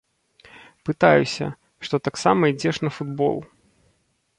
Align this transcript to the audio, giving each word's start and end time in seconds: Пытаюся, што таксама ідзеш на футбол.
Пытаюся, 0.89 1.51
што 1.85 1.95
таксама 2.09 2.41
ідзеш 2.55 2.85
на 2.87 2.91
футбол. 3.01 3.35